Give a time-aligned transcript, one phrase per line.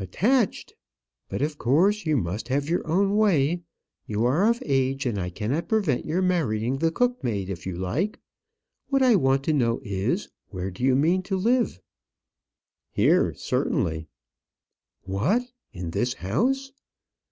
[0.00, 0.74] "Attached!
[1.28, 3.62] But, of course, you must have your own way.
[4.06, 7.76] You are of age, and I cannot prevent your marrying the cook maid if you
[7.76, 8.18] like.
[8.88, 11.80] What I want to know is, where do you mean to live?"
[12.90, 14.08] "Here, certainly."
[15.04, 15.42] "What!
[15.72, 16.72] in this house?"